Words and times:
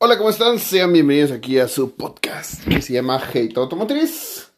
Hola, 0.00 0.16
¿cómo 0.16 0.30
están? 0.30 0.60
Sean 0.60 0.92
bienvenidos 0.92 1.32
aquí 1.32 1.58
a 1.58 1.66
su 1.66 1.96
podcast 1.96 2.64
que 2.64 2.80
se 2.80 2.92
llama 2.92 3.16
Hate 3.16 3.56
Automotriz. 3.56 4.52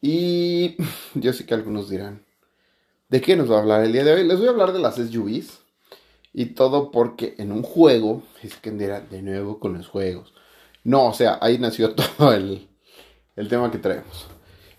Y 0.00 0.76
yo 1.14 1.34
sé 1.34 1.44
que 1.44 1.52
algunos 1.52 1.90
dirán, 1.90 2.24
¿de 3.10 3.20
qué 3.20 3.36
nos 3.36 3.50
va 3.50 3.56
a 3.56 3.60
hablar 3.60 3.84
el 3.84 3.92
día 3.92 4.02
de 4.02 4.14
hoy? 4.14 4.24
Les 4.24 4.38
voy 4.38 4.46
a 4.46 4.52
hablar 4.52 4.72
de 4.72 4.78
las 4.78 4.94
SUVs. 4.94 5.58
Y 6.32 6.54
todo 6.54 6.90
porque 6.90 7.34
en 7.36 7.52
un 7.52 7.62
juego, 7.62 8.22
es 8.42 8.56
que 8.56 8.70
dirá, 8.70 9.02
de 9.02 9.20
nuevo 9.20 9.60
con 9.60 9.74
los 9.74 9.88
juegos. 9.88 10.32
No, 10.84 11.08
o 11.08 11.12
sea, 11.12 11.38
ahí 11.42 11.58
nació 11.58 11.94
todo 11.94 12.32
el, 12.32 12.66
el 13.36 13.48
tema 13.48 13.70
que 13.70 13.76
traemos. 13.76 14.26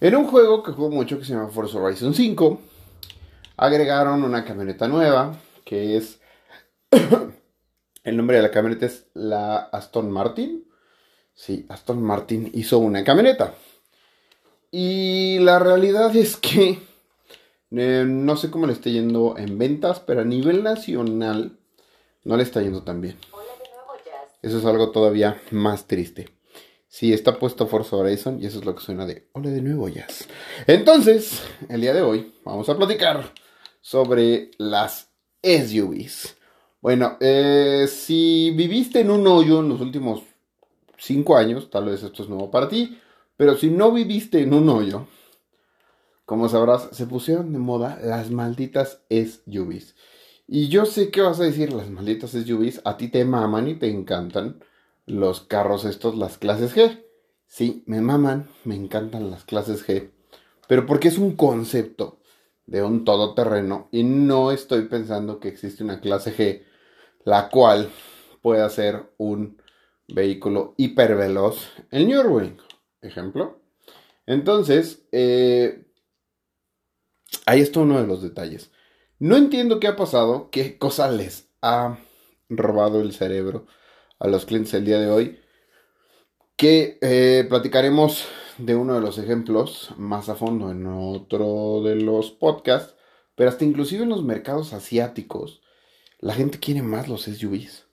En 0.01 0.15
un 0.15 0.25
juego 0.25 0.63
que 0.63 0.71
juego 0.71 0.89
mucho 0.89 1.19
que 1.19 1.25
se 1.25 1.33
llama 1.33 1.49
Forza 1.49 1.77
Horizon 1.77 2.15
5, 2.15 2.61
agregaron 3.57 4.23
una 4.23 4.43
camioneta 4.43 4.87
nueva 4.87 5.37
que 5.63 5.97
es 5.97 6.19
el 8.07 8.15
nombre 8.15 8.37
de 8.37 8.43
la 8.43 8.51
camioneta 8.51 8.85
es 8.85 9.07
la 9.13 9.57
Aston 9.57 10.09
Martin. 10.09 10.65
Sí, 11.33 11.65
Aston 11.67 12.01
Martin 12.01 12.49
hizo 12.53 12.79
una 12.79 13.03
camioneta. 13.03 13.53
Y 14.71 15.39
la 15.39 15.59
realidad 15.59 16.15
es 16.15 16.37
que 16.37 16.79
eh, 17.71 18.05
no 18.07 18.37
sé 18.37 18.49
cómo 18.49 18.65
le 18.65 18.71
está 18.71 18.89
yendo 18.89 19.37
en 19.37 19.57
ventas, 19.57 19.99
pero 19.99 20.21
a 20.21 20.23
nivel 20.23 20.63
nacional 20.63 21.57
no 22.23 22.37
le 22.37 22.43
está 22.43 22.61
yendo 22.61 22.81
tan 22.83 23.01
bien. 23.01 23.17
Eso 24.41 24.59
es 24.59 24.65
algo 24.65 24.91
todavía 24.91 25.41
más 25.51 25.85
triste. 25.87 26.29
Sí, 26.87 27.11
está 27.11 27.37
puesto 27.37 27.67
Forza 27.67 27.97
Horizon 27.97 28.41
y 28.41 28.45
eso 28.45 28.59
es 28.59 28.65
lo 28.65 28.73
que 28.73 28.83
suena 28.83 29.05
de 29.05 29.27
Hola 29.33 29.49
de 29.49 29.61
nuevo 29.61 29.89
Jazz. 29.89 30.29
Entonces, 30.65 31.41
el 31.67 31.81
día 31.81 31.93
de 31.93 32.03
hoy 32.03 32.33
vamos 32.45 32.69
a 32.69 32.77
platicar 32.77 33.33
sobre 33.81 34.51
las 34.57 35.09
SUVs. 35.43 36.36
Bueno, 36.79 37.17
eh, 37.19 37.87
si 37.89 38.51
viviste 38.51 38.99
en 38.99 39.09
un 39.09 39.25
hoyo 39.25 39.61
en 39.61 39.69
los 39.69 39.81
últimos 39.81 40.21
cinco 40.97 41.35
años, 41.35 41.69
tal 41.71 41.85
vez 41.85 42.03
esto 42.03 42.21
es 42.21 42.29
nuevo 42.29 42.51
para 42.51 42.69
ti, 42.69 42.99
pero 43.35 43.57
si 43.57 43.69
no 43.69 43.91
viviste 43.91 44.41
en 44.41 44.53
un 44.53 44.69
hoyo, 44.69 45.07
como 46.25 46.49
sabrás, 46.49 46.89
se 46.91 47.07
pusieron 47.07 47.51
de 47.51 47.57
moda 47.57 47.99
las 48.03 48.29
malditas 48.29 49.01
SUVs. 49.09 49.95
Y 50.47 50.67
yo 50.67 50.85
sé 50.85 51.09
que 51.09 51.21
vas 51.21 51.39
a 51.39 51.45
decir, 51.45 51.73
las 51.73 51.89
malditas 51.89 52.31
SUVs, 52.31 52.81
a 52.85 52.97
ti 52.97 53.07
te 53.07 53.25
maman 53.25 53.67
y 53.67 53.75
te 53.75 53.89
encantan 53.89 54.63
los 55.07 55.41
carros 55.41 55.83
estos, 55.83 56.15
las 56.15 56.37
clases 56.37 56.75
G. 56.75 57.03
Sí, 57.47 57.83
me 57.87 58.01
maman, 58.01 58.49
me 58.65 58.75
encantan 58.75 59.31
las 59.31 59.45
clases 59.45 59.87
G, 59.87 60.11
pero 60.67 60.85
porque 60.85 61.07
es 61.07 61.17
un 61.17 61.35
concepto 61.35 62.19
de 62.67 62.83
un 62.83 63.03
todoterreno 63.03 63.87
y 63.91 64.03
no 64.03 64.51
estoy 64.51 64.83
pensando 64.83 65.39
que 65.39 65.47
existe 65.47 65.83
una 65.83 66.01
clase 66.01 66.35
G 66.35 66.66
la 67.27 67.49
cual 67.49 67.89
pueda 68.41 68.69
ser 68.69 69.11
un 69.17 69.61
vehículo 70.07 70.75
hiperveloz 70.77 71.73
en 71.91 72.07
Nürburgring, 72.07 72.57
ejemplo. 73.01 73.59
Entonces, 74.25 75.05
eh, 75.11 75.91
ahí 77.45 77.59
está 77.59 77.81
uno 77.81 77.99
de 77.99 78.07
los 78.07 78.21
detalles. 78.21 78.71
No 79.19 79.35
entiendo 79.35 79.81
qué 79.81 79.87
ha 79.87 79.97
pasado, 79.97 80.49
qué 80.51 80.77
cosa 80.77 81.11
les 81.11 81.49
ha 81.61 81.99
robado 82.47 83.01
el 83.01 83.11
cerebro 83.11 83.67
a 84.19 84.29
los 84.29 84.45
clientes 84.45 84.73
el 84.73 84.85
día 84.85 85.01
de 85.01 85.09
hoy, 85.09 85.37
que 86.55 86.97
eh, 87.01 87.45
platicaremos 87.49 88.23
de 88.57 88.75
uno 88.77 88.93
de 88.93 89.01
los 89.01 89.17
ejemplos 89.17 89.91
más 89.97 90.29
a 90.29 90.35
fondo 90.35 90.71
en 90.71 90.87
otro 90.87 91.81
de 91.83 91.95
los 91.95 92.31
podcasts, 92.31 92.95
pero 93.35 93.49
hasta 93.49 93.65
inclusive 93.65 94.03
en 94.03 94.09
los 94.09 94.23
mercados 94.23 94.71
asiáticos 94.71 95.61
la 96.19 96.33
gente 96.33 96.59
quiere 96.59 96.81
más 96.81 97.07
los 97.07 97.23
SUVs. 97.23 97.85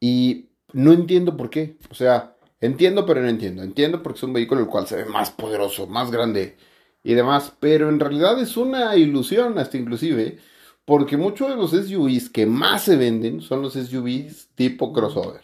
Y 0.00 0.50
no 0.72 0.92
entiendo 0.92 1.36
por 1.36 1.50
qué. 1.50 1.76
O 1.90 1.94
sea, 1.94 2.36
entiendo, 2.60 3.06
pero 3.06 3.20
no 3.20 3.28
entiendo. 3.28 3.62
Entiendo 3.62 4.02
porque 4.02 4.18
es 4.18 4.22
un 4.22 4.32
vehículo 4.32 4.60
el 4.60 4.66
cual 4.66 4.86
se 4.86 4.96
ve 4.96 5.04
más 5.04 5.30
poderoso, 5.30 5.86
más 5.86 6.10
grande 6.10 6.56
y 7.02 7.14
demás. 7.14 7.52
Pero 7.60 7.88
en 7.88 8.00
realidad 8.00 8.40
es 8.40 8.56
una 8.56 8.96
ilusión, 8.96 9.58
hasta 9.58 9.76
inclusive. 9.76 10.38
Porque 10.84 11.16
muchos 11.16 11.48
de 11.48 11.56
los 11.56 11.70
SUVs 11.70 12.30
que 12.30 12.46
más 12.46 12.84
se 12.84 12.96
venden 12.96 13.42
son 13.42 13.62
los 13.62 13.74
SUVs 13.74 14.48
tipo 14.54 14.92
crossover. 14.92 15.42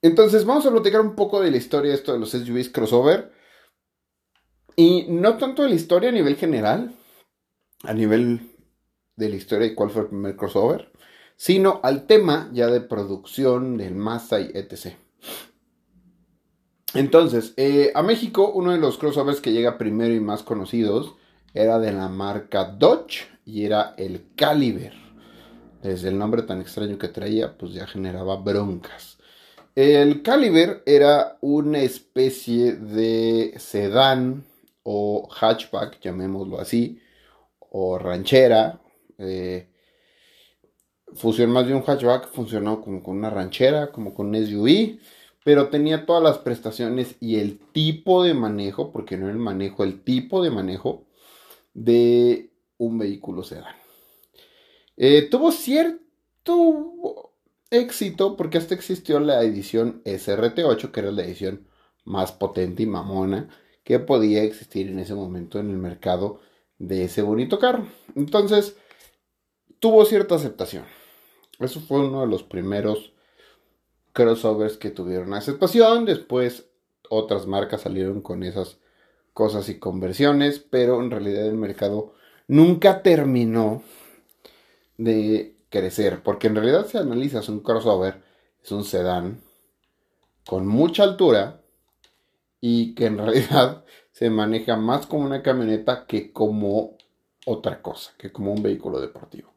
Entonces 0.00 0.44
vamos 0.44 0.66
a 0.66 0.70
platicar 0.72 1.00
un 1.00 1.14
poco 1.14 1.40
de 1.40 1.50
la 1.50 1.56
historia 1.58 1.90
de 1.90 1.96
esto 1.96 2.12
de 2.12 2.18
los 2.18 2.30
SUVs 2.30 2.70
crossover. 2.70 3.32
Y 4.74 5.06
no 5.08 5.36
tanto 5.36 5.62
de 5.62 5.68
la 5.68 5.74
historia 5.74 6.08
a 6.08 6.12
nivel 6.12 6.36
general, 6.36 6.96
a 7.84 7.92
nivel 7.92 8.51
de 9.22 9.30
la 9.30 9.36
historia 9.36 9.68
y 9.68 9.74
cuál 9.74 9.90
fue 9.90 10.02
el 10.02 10.08
primer 10.08 10.36
crossover, 10.36 10.90
sino 11.36 11.80
al 11.82 12.06
tema 12.06 12.50
ya 12.52 12.66
de 12.66 12.80
producción 12.80 13.76
del 13.76 13.94
Mazda 13.94 14.40
y 14.40 14.50
etc. 14.54 14.96
Entonces, 16.94 17.54
eh, 17.56 17.90
a 17.94 18.02
México 18.02 18.52
uno 18.54 18.72
de 18.72 18.78
los 18.78 18.98
crossovers 18.98 19.40
que 19.40 19.52
llega 19.52 19.78
primero 19.78 20.12
y 20.12 20.20
más 20.20 20.42
conocidos 20.42 21.14
era 21.54 21.78
de 21.78 21.92
la 21.92 22.08
marca 22.08 22.64
Dodge 22.64 23.28
y 23.46 23.64
era 23.64 23.94
el 23.96 24.26
Caliber. 24.36 24.92
Desde 25.82 26.10
el 26.10 26.18
nombre 26.18 26.42
tan 26.42 26.60
extraño 26.60 26.98
que 26.98 27.08
traía, 27.08 27.56
pues 27.56 27.72
ya 27.72 27.86
generaba 27.86 28.36
broncas. 28.36 29.18
El 29.74 30.22
Caliber 30.22 30.82
era 30.84 31.38
una 31.40 31.80
especie 31.80 32.74
de 32.74 33.54
sedán 33.58 34.44
o 34.82 35.28
hatchback, 35.30 35.98
llamémoslo 36.00 36.60
así, 36.60 37.00
o 37.58 37.98
ranchera, 37.98 38.81
eh, 39.22 39.68
fusión 41.14 41.50
más 41.50 41.66
de 41.66 41.74
un 41.74 41.82
hatchback, 41.82 42.28
funcionó 42.32 42.80
como 42.80 43.02
con 43.02 43.16
una 43.18 43.30
ranchera, 43.30 43.92
como 43.92 44.14
con 44.14 44.28
un 44.28 44.36
SUV, 44.36 44.98
pero 45.44 45.68
tenía 45.68 46.06
todas 46.06 46.22
las 46.22 46.38
prestaciones 46.38 47.16
y 47.20 47.36
el 47.36 47.58
tipo 47.58 48.22
de 48.22 48.34
manejo, 48.34 48.92
porque 48.92 49.16
no 49.16 49.28
el 49.28 49.36
manejo, 49.36 49.84
el 49.84 50.02
tipo 50.02 50.42
de 50.42 50.50
manejo 50.50 51.06
de 51.74 52.50
un 52.78 52.98
vehículo 52.98 53.42
sedán. 53.42 53.74
Eh, 54.96 55.28
tuvo 55.30 55.52
cierto 55.52 57.32
éxito 57.70 58.36
porque 58.36 58.58
hasta 58.58 58.74
existió 58.74 59.18
la 59.20 59.42
edición 59.42 60.02
SRT8, 60.04 60.90
que 60.90 61.00
era 61.00 61.10
la 61.10 61.24
edición 61.24 61.66
más 62.04 62.32
potente 62.32 62.82
y 62.82 62.86
mamona 62.86 63.48
que 63.84 63.98
podía 63.98 64.42
existir 64.42 64.88
en 64.88 64.98
ese 64.98 65.14
momento 65.14 65.58
en 65.58 65.70
el 65.70 65.76
mercado 65.76 66.40
de 66.78 67.04
ese 67.04 67.22
bonito 67.22 67.58
carro. 67.58 67.86
Entonces, 68.14 68.76
tuvo 69.82 70.04
cierta 70.04 70.36
aceptación. 70.36 70.84
Eso 71.58 71.80
fue 71.80 72.06
uno 72.06 72.20
de 72.20 72.28
los 72.28 72.44
primeros 72.44 73.12
crossovers 74.12 74.76
que 74.76 74.90
tuvieron 74.90 75.34
aceptación. 75.34 76.04
Después 76.04 76.68
otras 77.10 77.48
marcas 77.48 77.80
salieron 77.80 78.20
con 78.20 78.44
esas 78.44 78.78
cosas 79.32 79.68
y 79.68 79.80
conversiones, 79.80 80.60
pero 80.60 81.00
en 81.00 81.10
realidad 81.10 81.46
el 81.46 81.56
mercado 81.56 82.14
nunca 82.46 83.02
terminó 83.02 83.82
de 84.98 85.56
crecer, 85.68 86.22
porque 86.22 86.46
en 86.46 86.54
realidad 86.54 86.86
si 86.86 86.98
analizas 86.98 87.48
un 87.48 87.58
crossover, 87.58 88.22
es 88.62 88.70
un 88.70 88.84
sedán 88.84 89.40
con 90.46 90.64
mucha 90.64 91.02
altura 91.02 91.60
y 92.60 92.94
que 92.94 93.06
en 93.06 93.18
realidad 93.24 93.84
se 94.12 94.30
maneja 94.30 94.76
más 94.76 95.08
como 95.08 95.24
una 95.24 95.42
camioneta 95.42 96.06
que 96.06 96.32
como 96.32 96.96
otra 97.46 97.82
cosa, 97.82 98.12
que 98.16 98.30
como 98.30 98.52
un 98.52 98.62
vehículo 98.62 99.00
deportivo. 99.00 99.51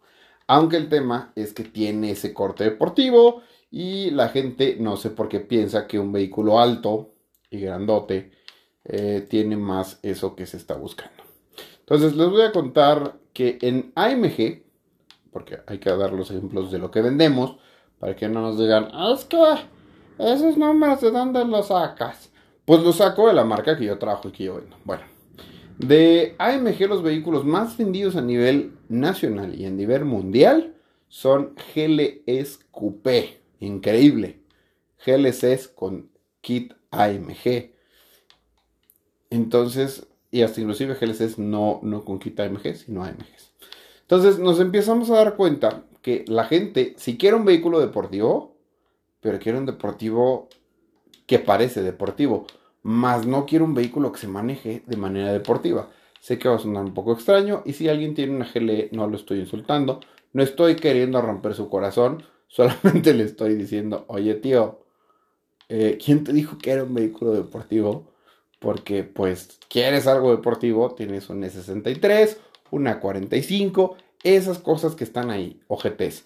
Aunque 0.48 0.78
el 0.78 0.90
tema 0.90 1.32
es 1.36 1.54
que 1.54 1.64
tiene 1.64 2.12
ese 2.12 2.34
corte 2.34 2.64
deportivo 2.64 3.42
y 3.72 4.12
la 4.12 4.30
gente 4.30 4.78
no 4.80 4.96
sé 4.98 5.10
por 5.10 5.28
qué 5.28 5.40
piensa 5.40 5.88
que 5.88 6.00
un 6.00 6.12
vehículo 6.12 6.60
alto 6.60 7.14
y 7.50 7.60
grandote 7.60 8.32
eh, 8.84 9.26
tiene 9.28 9.58
más 9.58 10.00
eso 10.04 10.36
que 10.36 10.46
se 10.46 10.58
está 10.58 10.76
buscando. 10.76 11.24
Entonces 11.80 12.16
les 12.16 12.30
voy 12.30 12.42
a 12.42 12.52
contar 12.52 13.16
que 13.34 13.58
en 13.62 13.92
AMG, 13.96 14.64
porque 15.32 15.60
hay 15.68 15.80
que 15.80 15.90
dar 15.90 16.14
los 16.14 16.32
ejemplos 16.32 16.72
de 16.72 16.80
lo 16.80 16.92
que 16.92 17.02
vendemos, 17.02 17.58
para 18.00 18.16
que 18.16 18.30
no 18.30 18.42
nos 18.42 18.60
digan, 18.60 18.90
ah, 18.94 19.14
es 19.16 19.26
que 19.26 19.38
esos 20.20 20.58
nombres 20.58 21.02
de 21.02 21.12
dónde 21.12 21.44
los 21.46 21.68
sacas. 21.68 22.32
Pues 22.66 22.82
los 22.82 22.96
saco 22.96 23.28
de 23.28 23.34
la 23.34 23.44
marca 23.44 23.78
que 23.78 23.86
yo 23.86 23.98
trabajo 23.98 24.30
y 24.30 24.32
que 24.32 24.46
yo 24.46 24.56
vendo. 24.56 24.76
Bueno, 24.84 25.04
de 25.78 26.36
AMG, 26.38 26.88
los 26.88 27.04
vehículos 27.04 27.46
más 27.46 27.78
vendidos 27.78 28.16
a 28.16 28.22
nivel 28.22 28.74
nacional 28.88 29.60
y 29.60 29.66
a 29.66 29.70
nivel 29.70 30.06
mundial 30.06 30.76
son 31.08 31.56
GLS 31.74 32.60
Coupé. 32.72 33.40
Increíble. 33.60 34.40
GLS 35.06 35.68
con 35.70 36.10
kit 36.42 36.74
AMG. 36.92 37.72
Entonces, 39.30 40.08
y 40.32 40.42
hasta 40.42 40.62
inclusive 40.62 40.96
GLS 40.96 41.38
no, 41.40 41.80
no 41.84 42.04
con 42.04 42.20
kit 42.20 42.40
AMG, 42.40 42.76
sino 42.76 43.04
AMG. 43.04 43.26
Entonces 44.02 44.40
nos 44.40 44.60
empezamos 44.60 45.10
a 45.10 45.16
dar 45.16 45.36
cuenta 45.36 45.84
que 46.02 46.24
la 46.28 46.46
gente, 46.46 46.94
si 46.98 47.18
quiere 47.18 47.36
un 47.36 47.46
vehículo 47.46 47.80
deportivo, 47.80 48.56
pero 49.20 49.40
quiere 49.40 49.58
un 49.58 49.66
deportivo 49.66 50.48
que 51.26 51.40
parece 51.40 51.82
deportivo, 51.82 52.46
más 52.86 53.26
no 53.26 53.48
quiero 53.48 53.66
un 53.66 53.74
vehículo 53.74 54.12
que 54.12 54.20
se 54.20 54.28
maneje 54.28 54.84
de 54.86 54.96
manera 54.96 55.34
deportiva. 55.34 55.90
Sé 56.20 56.38
que 56.38 56.48
va 56.48 56.56
a 56.56 56.60
sonar 56.60 56.86
un 56.86 56.94
poco 56.94 57.14
extraño 57.14 57.64
y 57.66 57.74
si 57.74 57.90
alguien 57.90 58.14
tiene 58.14 58.36
una 58.36 58.46
GLE 58.46 58.90
no 58.92 59.08
lo 59.08 59.16
estoy 59.16 59.40
insultando, 59.40 60.02
no 60.34 60.44
estoy 60.44 60.76
queriendo 60.76 61.20
romper 61.20 61.56
su 61.56 61.68
corazón, 61.68 62.24
Solamente 62.48 63.14
le 63.16 63.24
estoy 63.24 63.56
diciendo, 63.56 64.06
oye 64.08 64.36
tío, 64.36 64.86
eh, 65.68 65.98
¿quién 66.04 66.24
te 66.24 66.32
dijo 66.32 66.60
que 66.60 66.72
era 66.72 66.84
un 66.84 66.94
vehículo 66.94 67.32
deportivo? 67.32 68.14
Porque 68.60 69.04
pues 69.04 69.60
quieres 69.68 70.06
algo 70.06 70.30
deportivo, 70.30 70.94
tienes 70.94 71.28
un 71.30 71.42
S63, 71.42 72.38
una 72.70 73.00
45, 73.00 73.98
esas 74.24 74.60
cosas 74.60 74.96
que 74.96 75.04
están 75.04 75.32
ahí, 75.32 75.60
OGTs. 75.68 76.26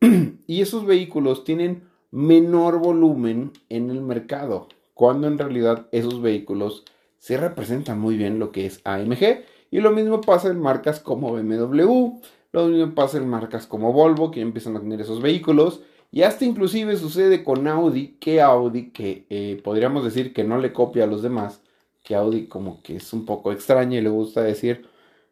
y 0.46 0.62
esos 0.62 0.86
vehículos 0.86 1.42
tienen 1.42 1.82
menor 2.12 2.78
volumen 2.78 3.52
en 3.68 3.90
el 3.90 4.00
mercado, 4.00 4.68
cuando 4.96 5.26
en 5.28 5.36
realidad 5.36 5.88
esos 5.92 6.22
vehículos 6.22 6.82
se 7.18 7.36
representan 7.36 8.00
muy 8.00 8.16
bien 8.16 8.38
lo 8.38 8.50
que 8.50 8.64
es 8.64 8.80
AMG. 8.84 9.44
Y 9.70 9.80
lo 9.80 9.90
mismo 9.90 10.22
pasa 10.22 10.48
en 10.48 10.58
marcas 10.58 11.00
como 11.00 11.34
BMW, 11.34 12.18
lo 12.52 12.66
mismo 12.66 12.94
pasa 12.94 13.18
en 13.18 13.28
marcas 13.28 13.66
como 13.66 13.92
Volvo, 13.92 14.30
que 14.30 14.40
empiezan 14.40 14.74
a 14.74 14.80
tener 14.80 15.02
esos 15.02 15.20
vehículos. 15.20 15.82
Y 16.10 16.22
hasta 16.22 16.46
inclusive 16.46 16.96
sucede 16.96 17.44
con 17.44 17.68
Audi, 17.68 18.16
que 18.18 18.40
Audi, 18.40 18.90
que 18.90 19.26
eh, 19.28 19.60
podríamos 19.62 20.02
decir 20.02 20.32
que 20.32 20.44
no 20.44 20.56
le 20.56 20.72
copia 20.72 21.04
a 21.04 21.06
los 21.06 21.20
demás, 21.22 21.60
que 22.02 22.14
Audi 22.14 22.46
como 22.46 22.82
que 22.82 22.96
es 22.96 23.12
un 23.12 23.26
poco 23.26 23.52
extraña 23.52 23.98
y 23.98 24.02
le 24.02 24.08
gusta 24.08 24.42
decir, 24.42 24.86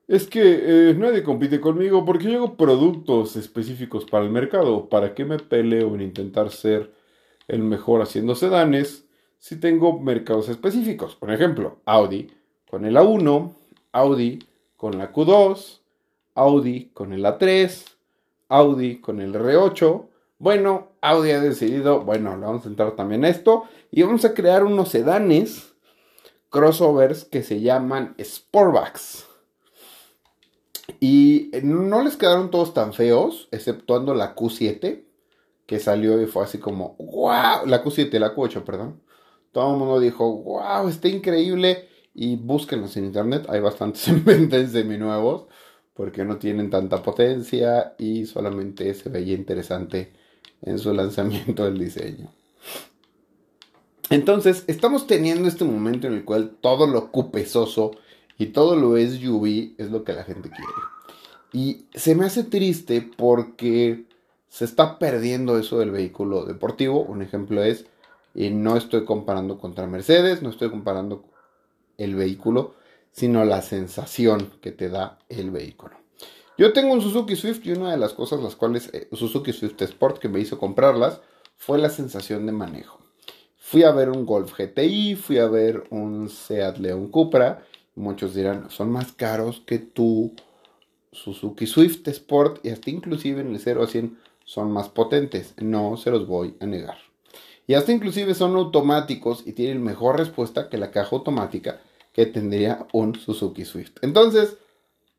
es 0.09 0.27
que 0.27 0.91
eh, 0.91 0.95
nadie 0.95 1.23
compite 1.23 1.59
conmigo 1.59 2.05
porque 2.05 2.25
yo 2.31 2.37
hago 2.37 2.57
productos 2.59 3.35
específicos 3.37 4.05
para 4.05 4.25
el 4.27 4.31
mercado. 4.31 4.91
¿Para 4.91 5.15
qué 5.15 5.25
me 5.25 5.39
peleo 5.39 5.95
en 5.95 6.03
intentar 6.03 6.51
ser 6.51 6.93
el 7.49 7.63
mejor 7.63 8.03
haciendo 8.03 8.35
sedanes 8.35 9.04
si 9.45 9.57
tengo 9.57 10.01
mercados 10.01 10.49
específicos? 10.49 11.17
Por 11.17 11.31
ejemplo, 11.31 11.77
Audi 11.85 12.33
con 12.71 12.87
el 12.87 12.97
A1, 12.97 13.55
Audi 13.93 14.39
con 14.75 14.97
la 14.97 15.13
Q2, 15.13 15.81
Audi 16.35 16.87
con 16.95 17.13
el 17.13 17.27
A3, 17.27 17.85
Audi 18.49 19.03
con 19.03 19.21
el 19.21 19.35
R8. 19.35 20.07
Bueno, 20.39 20.93
Audi 21.03 21.33
ha 21.33 21.41
decidido, 21.41 22.01
bueno, 22.01 22.39
le 22.39 22.47
vamos 22.47 22.65
a 22.65 22.71
entrar 22.71 22.97
también 22.97 23.27
a 23.27 23.29
esto 23.29 23.65
y 23.91 24.03
vamos 24.03 24.25
a 24.25 24.33
crear 24.33 24.65
unos 24.65 24.89
sedanes 24.89 25.75
crossovers 26.49 27.27
que 27.27 27.43
se 27.43 27.61
llaman 27.61 28.15
Sportbacks. 28.19 29.27
Y 31.01 31.51
no 31.63 32.03
les 32.03 32.17
quedaron 32.17 32.51
todos 32.51 32.73
tan 32.73 32.95
feos, 32.95 33.49
exceptuando 33.51 34.15
la 34.15 34.35
Q7, 34.35 35.05
que 35.67 35.79
salió 35.81 36.19
y 36.23 36.27
fue 36.27 36.45
así 36.45 36.57
como, 36.57 36.97
wow, 36.99 37.67
la 37.67 37.85
Q7, 37.85 38.19
la 38.19 38.35
Q8, 38.35 38.65
perdón. 38.65 39.04
Todo 39.55 39.73
el 39.73 39.79
mundo 39.79 40.01
dijo, 40.01 40.43
wow, 40.43 40.89
está 40.89 41.07
increíble. 41.09 41.89
Y 42.13 42.35
búsquenlos 42.35 42.97
en 42.97 43.07
internet, 43.07 43.47
hay 43.49 43.61
bastantes 43.61 44.07
inventes 44.09 44.73
semi-nuevos, 44.73 45.47
porque 45.95 46.25
no 46.25 46.39
tienen 46.39 46.71
tanta 46.71 47.03
potencia 47.03 47.95
y 47.99 48.27
solamente 48.27 48.93
se 48.95 49.09
veía 49.09 49.35
interesante 49.35 50.13
en 50.61 50.79
su 50.79 50.93
lanzamiento 50.93 51.65
del 51.65 51.79
diseño. 51.79 52.31
Entonces, 54.11 54.65
estamos 54.67 55.07
teniendo 55.07 55.49
este 55.49 55.65
momento 55.65 56.09
en 56.09 56.15
el 56.15 56.25
cual 56.25 56.57
todo 56.61 56.89
lo 56.89 57.13
cupesoso 57.13 57.93
y 58.37 58.47
todo 58.47 58.75
lo 58.75 58.97
SUV 58.99 59.75
es 59.79 59.91
lo 59.91 60.03
que 60.03 60.15
la 60.15 60.25
gente 60.25 60.51
quiere. 60.51 60.73
Y 61.53 61.87
se 61.95 62.17
me 62.17 62.27
hace 62.27 62.43
triste 62.43 63.09
porque 63.17 64.05
se 64.49 64.65
está 64.65 64.99
perdiendo 64.99 65.59
eso 65.59 65.79
del 65.79 65.93
vehículo 65.93 66.45
deportivo. 66.45 67.03
Un 67.03 67.23
ejemplo 67.23 67.63
es, 67.63 67.87
y 68.35 68.51
no 68.51 68.77
estoy 68.77 69.05
comparando 69.05 69.59
contra 69.59 69.87
Mercedes, 69.87 70.43
no 70.43 70.51
estoy 70.51 70.71
comparando 70.71 71.25
el 71.99 72.15
vehículo, 72.15 72.75
sino 73.13 73.45
la 73.45 73.63
sensación 73.63 74.53
que 74.61 74.73
te 74.73 74.89
da 74.89 75.19
el 75.29 75.51
vehículo. 75.51 75.97
Yo 76.59 76.73
tengo 76.73 76.93
un 76.93 77.01
Suzuki 77.01 77.37
Swift 77.37 77.65
y 77.65 77.73
una 77.73 77.91
de 77.91 77.97
las 77.97 78.13
cosas 78.13 78.41
las 78.41 78.57
cuales 78.57 78.91
eh, 78.93 79.09
Suzuki 79.13 79.53
Swift 79.53 79.81
Sport 79.81 80.19
que 80.19 80.29
me 80.29 80.41
hizo 80.41 80.59
comprarlas 80.59 81.21
fue 81.57 81.79
la 81.79 81.91
sensación 81.91 82.47
de 82.47 82.53
manejo. 82.53 82.99
Fui 83.57 83.83
a 83.83 83.93
ver 83.93 84.11
un 84.11 84.27
Golf 84.27 84.53
GTI, 84.59 85.17
fui 85.17 85.39
a 85.39 85.47
ver 85.47 85.85
un 85.91 86.29
Seat 86.29 86.79
León 86.79 87.09
Cupra 87.09 87.65
Muchos 87.97 88.35
dirán, 88.35 88.71
son 88.71 88.91
más 88.91 89.13
caros 89.13 89.63
que 89.65 89.79
tu 89.79 90.35
Suzuki 91.13 91.67
Swift 91.67 92.07
Sport 92.09 92.65
y 92.67 92.71
hasta 92.71 92.91
inclusive 92.91 93.41
en 93.41 93.55
el 93.55 93.61
0 93.61 93.85
a 93.85 93.87
100 93.87 94.19
son 94.45 94.73
más 94.73 94.89
potentes. 94.89 95.55
No 95.59 95.97
se 95.97 96.11
los 96.11 96.27
voy 96.27 96.57
a 96.59 96.67
negar. 96.67 96.99
Y 97.67 97.75
hasta 97.75 97.93
inclusive 97.93 98.35
son 98.35 98.57
automáticos 98.57 99.43
y 99.47 99.53
tienen 99.53 99.83
mejor 99.83 100.19
respuesta 100.19 100.69
que 100.69 100.79
la 100.79 100.91
caja 100.91 101.17
automática 101.17 101.81
que 102.13 102.27
tendría 102.27 102.87
un 102.93 103.15
Suzuki 103.15 103.65
Swift. 103.65 103.97
Entonces, 104.03 104.57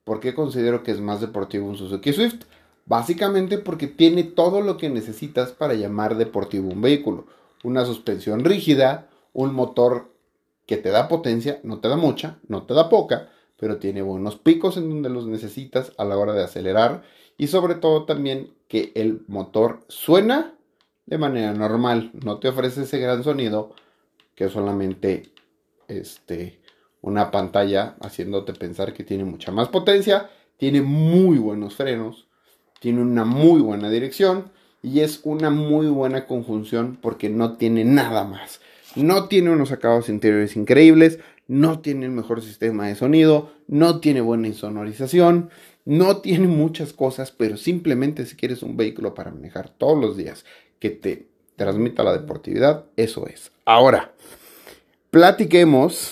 ¿por 0.03 0.19
qué 0.19 0.33
considero 0.33 0.83
que 0.83 0.91
es 0.91 0.99
más 0.99 1.21
deportivo 1.21 1.67
un 1.67 1.77
Suzuki 1.77 2.13
Swift? 2.13 2.43
Básicamente 2.85 3.57
porque 3.57 3.87
tiene 3.87 4.23
todo 4.23 4.61
lo 4.61 4.77
que 4.77 4.89
necesitas 4.89 5.51
para 5.51 5.73
llamar 5.73 6.17
deportivo 6.17 6.69
un 6.69 6.81
vehículo. 6.81 7.25
Una 7.63 7.83
suspensión 7.83 8.45
rígida, 8.45 9.09
un 9.33 9.53
motor 9.53 10.11
que 10.67 10.77
te 10.77 10.89
da 10.89 11.07
potencia, 11.07 11.59
no 11.63 11.79
te 11.79 11.89
da 11.89 11.97
mucha, 11.97 12.39
no 12.47 12.63
te 12.63 12.73
da 12.73 12.89
poca, 12.89 13.29
pero 13.57 13.77
tiene 13.77 14.01
buenos 14.01 14.35
picos 14.35 14.77
en 14.77 14.89
donde 14.89 15.09
los 15.09 15.27
necesitas 15.27 15.91
a 15.97 16.05
la 16.05 16.17
hora 16.17 16.33
de 16.33 16.43
acelerar 16.43 17.03
y 17.37 17.47
sobre 17.47 17.75
todo 17.75 18.05
también 18.05 18.53
que 18.67 18.91
el 18.95 19.23
motor 19.27 19.79
suena 19.87 20.53
de 21.05 21.17
manera 21.17 21.53
normal, 21.53 22.11
no 22.13 22.39
te 22.39 22.47
ofrece 22.47 22.83
ese 22.83 22.99
gran 22.99 23.23
sonido 23.23 23.75
que 24.35 24.49
solamente 24.49 25.31
este 25.87 26.59
una 27.01 27.29
pantalla 27.29 27.95
haciéndote 28.01 28.53
pensar 28.53 28.91
que 28.93 29.03
tiene 29.03 29.25
mucha 29.25 29.51
más 29.51 29.67
potencia, 29.67 30.29
tiene 30.57 30.81
muy 30.81 31.37
buenos 31.37 31.75
frenos, 31.75 32.27
tiene 32.79 33.01
una 33.01 33.25
muy 33.25 33.61
buena 33.61 33.91
dirección 33.91 34.51
y 34.81 35.01
es 35.01 35.21
una 35.23 35.51
muy 35.51 35.85
buena 35.87 36.25
conjunción 36.25 36.97
porque 36.99 37.29
no 37.29 37.57
tiene 37.57 37.85
nada 37.85 38.23
más. 38.23 38.59
No 38.95 39.27
tiene 39.27 39.51
unos 39.51 39.71
acabados 39.71 40.09
interiores 40.09 40.55
increíbles, 40.55 41.19
no 41.47 41.79
tiene 41.79 42.07
el 42.07 42.11
mejor 42.11 42.41
sistema 42.41 42.87
de 42.87 42.95
sonido, 42.95 43.51
no 43.67 43.99
tiene 43.99 44.21
buena 44.21 44.47
insonorización, 44.47 45.51
no 45.85 46.17
tiene 46.17 46.47
muchas 46.47 46.93
cosas, 46.93 47.31
pero 47.31 47.57
simplemente 47.57 48.25
si 48.25 48.35
quieres 48.35 48.63
un 48.63 48.75
vehículo 48.75 49.13
para 49.13 49.31
manejar 49.31 49.69
todos 49.69 49.99
los 49.99 50.17
días 50.17 50.43
que 50.79 50.89
te 50.89 51.27
transmita 51.55 52.03
la 52.03 52.13
deportividad, 52.13 52.85
eso 52.97 53.27
es. 53.27 53.51
Ahora, 53.63 54.13
platiquemos 55.11 56.11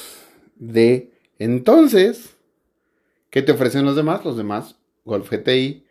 de 0.55 1.11
entonces, 1.39 2.35
¿qué 3.29 3.41
te 3.41 3.51
ofrecen 3.51 3.85
los 3.85 3.95
demás? 3.95 4.23
Los 4.23 4.37
demás, 4.37 4.77
Golf 5.03 5.29
GTI 5.29 5.85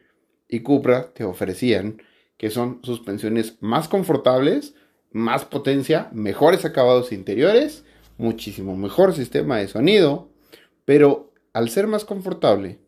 y 0.49 0.61
Cupra 0.61 1.13
te 1.13 1.25
ofrecían 1.25 2.01
que 2.39 2.51
son 2.51 2.81
suspensiones 2.83 3.57
más 3.61 3.89
confortables, 3.89 4.75
más 5.11 5.45
potencia, 5.45 6.09
mejores 6.13 6.65
acabados 6.65 7.13
interiores, 7.13 7.85
muchísimo 8.19 8.77
mejor 8.77 9.15
sistema 9.15 9.59
de 9.59 9.69
sonido, 9.69 10.31
pero 10.85 11.33
al 11.53 11.69
ser 11.69 11.87
más 11.87 12.05
confortable, 12.05 12.79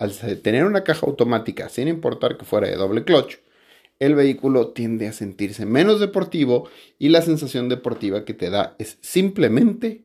al 0.00 0.16
tener 0.40 0.64
una 0.64 0.82
caja 0.82 1.06
automática 1.06 1.68
sin 1.68 1.86
importar 1.86 2.38
que 2.38 2.46
fuera 2.46 2.66
de 2.66 2.74
doble 2.74 3.04
clutch, 3.04 3.36
el 3.98 4.14
vehículo 4.14 4.68
tiende 4.68 5.06
a 5.06 5.12
sentirse 5.12 5.66
menos 5.66 6.00
deportivo 6.00 6.70
y 6.98 7.10
la 7.10 7.20
sensación 7.20 7.68
deportiva 7.68 8.24
que 8.24 8.32
te 8.32 8.48
da 8.48 8.74
es 8.78 8.96
simplemente 9.02 10.00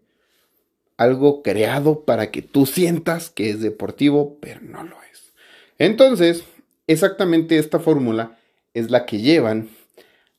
algo 0.98 1.42
creado 1.42 2.02
para 2.02 2.30
que 2.30 2.42
tú 2.42 2.66
sientas 2.66 3.30
que 3.30 3.50
es 3.50 3.62
deportivo, 3.62 4.38
pero 4.42 4.60
no 4.62 4.84
lo 4.84 4.98
es. 5.12 5.34
Entonces, 5.80 6.44
exactamente 6.88 7.58
esta 7.58 7.80
fórmula 7.80 8.38
es 8.74 8.92
la 8.92 9.06
que 9.06 9.20
llevan 9.20 9.70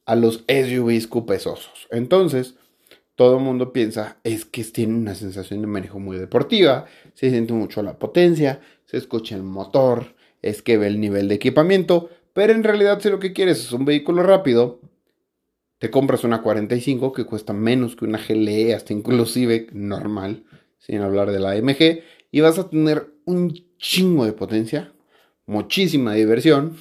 a 0.05 0.17
los 0.17 0.45
SUVs 0.49 1.07
cupesosos. 1.07 1.89
Entonces, 1.91 2.57
todo 3.15 3.39
el 3.39 3.43
mundo 3.43 3.73
piensa 3.73 4.19
es 4.23 4.45
que 4.45 4.63
tiene 4.65 4.95
una 4.95 5.15
sensación 5.15 5.63
de 5.63 5.67
manejo 5.67 5.99
muy 5.99 6.19
deportiva, 6.19 6.85
se 7.15 7.31
siente 7.31 7.55
mucho 7.55 7.83
la 7.83 7.99
potencia, 7.99 8.61
se 8.87 8.97
escucha 8.97 9.37
el 9.37 9.43
motor, 9.43 10.14
es 10.43 10.62
que 10.62 10.78
ve 10.78 10.87
el 10.87 11.00
nivel 11.00 11.28
de 11.28 11.35
equipamiento, 11.35 12.09
pero 12.33 12.52
en 12.52 12.64
realidad 12.64 13.00
si 13.00 13.11
lo 13.11 13.19
que 13.19 13.33
quieres 13.33 13.61
es 13.61 13.73
un 13.73 13.85
vehículo 13.85 14.23
rápido, 14.23 14.81
te 15.78 15.90
compras 15.90 16.25
una 16.25 16.43
45 16.43 17.12
que 17.12 17.25
cuesta 17.25 17.52
menos 17.52 17.97
que 17.97 18.05
una 18.05 18.19
GLE, 18.19 18.75
hasta 18.75 18.93
inclusive 18.93 19.66
normal, 19.73 20.45
sin 20.78 21.00
hablar 21.00 21.31
de 21.31 21.40
la 21.40 21.50
AMG, 21.50 22.02
y 22.31 22.40
vas 22.40 22.59
a 22.59 22.71
tener 22.71 23.12
un 23.25 23.52
chingo 23.78 24.25
de 24.25 24.33
potencia, 24.33 24.93
muchísima 25.47 26.14
diversión, 26.14 26.76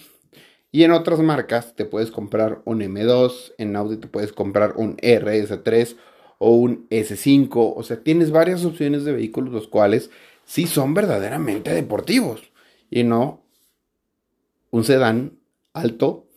y 0.71 0.83
en 0.83 0.91
otras 0.91 1.19
marcas 1.19 1.73
te 1.75 1.85
puedes 1.85 2.11
comprar 2.11 2.61
un 2.65 2.81
M2, 2.81 3.53
en 3.57 3.75
Audi 3.77 3.97
te 3.97 4.07
puedes 4.07 4.33
comprar 4.33 4.73
un 4.75 4.97
RS3 4.97 5.95
o 6.37 6.51
un 6.51 6.89
S5. 6.89 7.73
O 7.75 7.81
sea, 7.83 8.03
tienes 8.03 8.31
varias 8.31 8.65
opciones 8.65 9.05
de 9.05 9.13
vehículos 9.13 9.53
los 9.53 9.69
cuales 9.69 10.09
sí 10.45 10.67
son 10.67 10.93
verdaderamente 10.93 11.73
deportivos. 11.73 12.43
Y 12.89 13.03
no 13.03 13.43
un 14.71 14.83
sedán 14.83 15.33
alto 15.73 16.27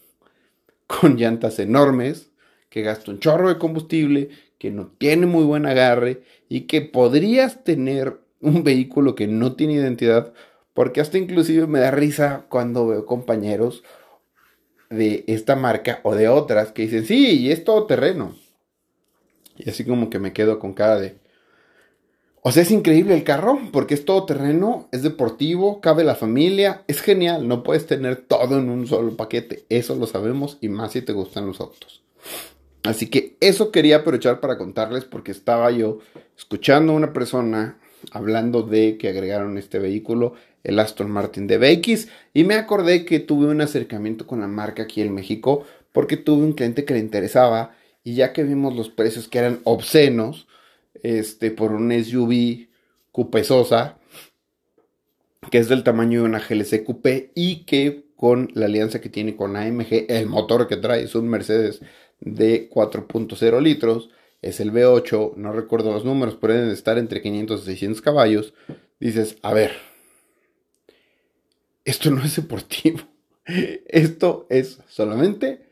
con 0.86 1.16
llantas 1.16 1.58
enormes 1.58 2.30
que 2.70 2.82
gasta 2.82 3.10
un 3.10 3.20
chorro 3.20 3.48
de 3.48 3.58
combustible, 3.58 4.30
que 4.58 4.70
no 4.70 4.88
tiene 4.98 5.26
muy 5.26 5.44
buen 5.44 5.66
agarre 5.66 6.22
y 6.48 6.62
que 6.62 6.82
podrías 6.82 7.64
tener 7.64 8.20
un 8.40 8.62
vehículo 8.62 9.14
que 9.14 9.26
no 9.26 9.54
tiene 9.54 9.74
identidad 9.74 10.32
porque 10.74 11.00
hasta 11.00 11.18
inclusive 11.18 11.66
me 11.66 11.80
da 11.80 11.90
risa 11.90 12.46
cuando 12.48 12.86
veo 12.86 13.04
compañeros 13.04 13.82
de 14.90 15.24
esta 15.26 15.56
marca 15.56 16.00
o 16.04 16.14
de 16.14 16.28
otras 16.28 16.70
que 16.70 16.82
dicen, 16.82 17.04
sí, 17.04 17.40
y 17.40 17.50
es 17.50 17.64
todo 17.64 17.86
terreno. 17.86 18.36
Y 19.56 19.68
así 19.68 19.84
como 19.84 20.08
que 20.08 20.20
me 20.20 20.32
quedo 20.32 20.60
con 20.60 20.74
cara 20.74 21.00
de... 21.00 21.16
O 22.42 22.52
sea, 22.52 22.62
es 22.62 22.71
increíble 22.71 23.14
el 23.14 23.25
carro 23.25 23.59
porque 23.73 23.95
es 23.95 24.04
todo 24.04 24.25
terreno, 24.25 24.88
es 24.92 25.02
deportivo, 25.02 25.80
cabe 25.80 26.04
la 26.04 26.14
familia, 26.14 26.83
es 26.87 27.00
genial, 27.00 27.49
no 27.49 27.62
puedes 27.62 27.87
tener 27.87 28.16
todo 28.16 28.59
en 28.59 28.71
un 28.71 28.87
solo 28.87 29.16
paquete, 29.16 29.64
eso 29.68 29.97
lo 29.97 30.07
sabemos 30.07 30.59
y 30.61 30.68
más 30.68 30.92
si 30.92 31.02
te 31.02 31.12
gustan 31.12 31.47
los 31.47 31.61
autos. 31.61 32.02
Así 32.85 33.09
que 33.09 33.37
eso 33.40 33.73
quería 33.73 33.97
aprovechar 33.97 34.40
para 34.40 34.57
contarles 34.57 35.04
porque 35.04 35.33
estaba 35.33 35.71
yo 35.71 35.99
escuchando 36.37 36.92
a 36.92 36.97
una 36.97 37.12
persona 37.12 37.78
hablando 38.12 38.62
de 38.62 38.97
que 38.97 39.09
agregaron 39.09 39.59
este 39.59 39.78
vehículo, 39.78 40.35
el 40.62 40.78
Aston 40.78 41.11
Martin 41.11 41.47
de 41.47 41.59
BX, 41.59 42.09
y 42.35 42.45
me 42.45 42.54
acordé 42.54 43.04
que 43.04 43.21
tuve 43.21 43.47
un 43.47 43.61
acercamiento 43.61 44.26
con 44.26 44.40
la 44.40 44.47
marca 44.47 44.85
aquí 44.85 45.02
en 45.02 45.12
México 45.12 45.64
porque 45.92 46.16
tuve 46.16 46.45
un 46.45 46.52
cliente 46.52 46.85
que 46.85 46.95
le 46.95 47.00
interesaba 47.00 47.75
y 48.04 48.14
ya 48.14 48.33
que 48.33 48.45
vimos 48.45 48.76
los 48.76 48.88
precios 48.88 49.28
que 49.28 49.38
eran 49.38 49.61
obscenos, 49.64 50.47
este, 51.02 51.50
por 51.50 51.72
un 51.72 51.92
SUV 51.92 52.68
cupesosa, 53.12 53.98
que 55.50 55.58
es 55.58 55.68
del 55.68 55.84
tamaño 55.84 56.20
de 56.20 56.26
una 56.26 56.40
GLC 56.40 56.84
Coupé 56.84 57.32
y 57.34 57.64
que 57.64 58.04
con 58.16 58.50
la 58.54 58.66
alianza 58.66 59.00
que 59.00 59.08
tiene 59.08 59.36
con 59.36 59.56
AMG, 59.56 60.06
el 60.08 60.26
motor 60.26 60.66
que 60.66 60.76
trae 60.76 61.04
es 61.04 61.14
un 61.14 61.28
Mercedes 61.28 61.80
de 62.20 62.68
4.0 62.68 63.62
litros, 63.62 64.10
es 64.42 64.60
el 64.60 64.72
V8, 64.72 65.34
no 65.36 65.52
recuerdo 65.52 65.92
los 65.92 66.04
números, 66.04 66.38
deben 66.40 66.70
estar 66.70 66.98
entre 66.98 67.22
500 67.22 67.62
y 67.62 67.64
600 67.64 68.02
caballos, 68.02 68.54
dices, 69.00 69.36
a 69.42 69.52
ver, 69.54 69.72
esto 71.84 72.10
no 72.10 72.22
es 72.22 72.36
deportivo, 72.36 73.00
esto 73.86 74.46
es 74.50 74.80
solamente 74.88 75.66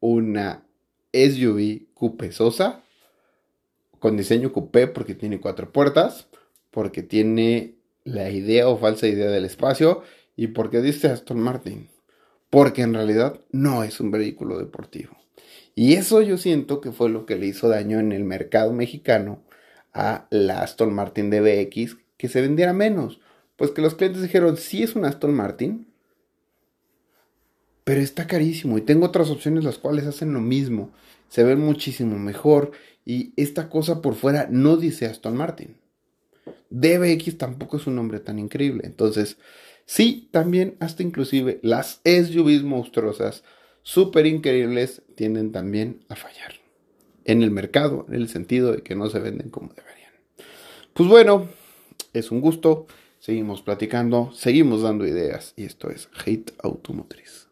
una 0.00 0.64
SUV 1.12 1.92
cupesosa 1.94 2.82
con 3.98 4.16
diseño 4.16 4.52
coupé 4.52 4.86
porque 4.86 5.14
tiene 5.14 5.40
cuatro 5.40 5.72
puertas, 5.72 6.28
porque 6.70 7.02
tiene 7.02 7.74
la 8.04 8.30
idea 8.30 8.68
o 8.68 8.78
falsa 8.78 9.06
idea 9.06 9.30
del 9.30 9.44
espacio 9.44 10.02
y 10.36 10.48
porque 10.48 10.80
dice 10.80 11.08
Aston 11.08 11.40
Martin, 11.40 11.88
porque 12.50 12.82
en 12.82 12.94
realidad 12.94 13.40
no 13.50 13.84
es 13.84 14.00
un 14.00 14.10
vehículo 14.10 14.58
deportivo. 14.58 15.16
Y 15.74 15.94
eso 15.94 16.22
yo 16.22 16.38
siento 16.38 16.80
que 16.80 16.92
fue 16.92 17.08
lo 17.08 17.24
que 17.26 17.36
le 17.36 17.46
hizo 17.46 17.68
daño 17.68 18.00
en 18.00 18.12
el 18.12 18.24
mercado 18.24 18.72
mexicano 18.72 19.42
a 19.92 20.26
la 20.30 20.62
Aston 20.62 20.92
Martin 20.92 21.30
DBX, 21.30 21.96
que 22.16 22.28
se 22.28 22.40
vendiera 22.40 22.72
menos. 22.72 23.20
Pues 23.56 23.70
que 23.70 23.82
los 23.82 23.94
clientes 23.94 24.22
dijeron, 24.22 24.56
sí 24.56 24.82
es 24.82 24.96
un 24.96 25.04
Aston 25.04 25.34
Martin, 25.34 25.86
pero 27.88 28.02
está 28.02 28.26
carísimo 28.26 28.76
y 28.76 28.82
tengo 28.82 29.06
otras 29.06 29.30
opciones 29.30 29.64
las 29.64 29.78
cuales 29.78 30.04
hacen 30.04 30.34
lo 30.34 30.40
mismo, 30.40 30.90
se 31.30 31.42
ven 31.42 31.58
muchísimo 31.58 32.18
mejor 32.18 32.72
y 33.06 33.32
esta 33.38 33.70
cosa 33.70 34.02
por 34.02 34.14
fuera 34.14 34.46
no 34.50 34.76
dice 34.76 35.06
Aston 35.06 35.34
Martin. 35.34 35.78
DBX 36.68 37.38
tampoco 37.38 37.78
es 37.78 37.86
un 37.86 37.96
nombre 37.96 38.20
tan 38.20 38.38
increíble, 38.38 38.82
entonces 38.84 39.38
sí, 39.86 40.28
también 40.32 40.76
hasta 40.80 41.02
inclusive 41.02 41.60
las 41.62 42.02
SUVs 42.04 42.62
monstruosas, 42.62 43.42
súper 43.80 44.26
increíbles, 44.26 45.00
tienden 45.14 45.50
también 45.50 46.04
a 46.10 46.16
fallar 46.16 46.56
en 47.24 47.42
el 47.42 47.50
mercado, 47.50 48.04
en 48.08 48.16
el 48.16 48.28
sentido 48.28 48.70
de 48.72 48.82
que 48.82 48.96
no 48.96 49.08
se 49.08 49.18
venden 49.18 49.48
como 49.48 49.72
deberían. 49.72 50.12
Pues 50.92 51.08
bueno, 51.08 51.48
es 52.12 52.30
un 52.30 52.42
gusto, 52.42 52.86
seguimos 53.18 53.62
platicando, 53.62 54.30
seguimos 54.34 54.82
dando 54.82 55.06
ideas 55.06 55.54
y 55.56 55.64
esto 55.64 55.88
es 55.88 56.10
Hate 56.26 56.52
Automotriz. 56.62 57.46